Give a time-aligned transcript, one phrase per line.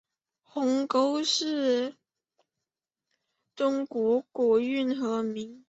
[0.41, 1.95] 鸿沟是
[3.55, 5.59] 中国的古运河名。